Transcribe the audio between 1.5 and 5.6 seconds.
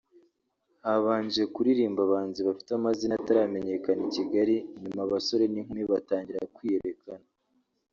kuririmba abahanzi bafite amazina ataramenyekana i Kigali nyuma abasore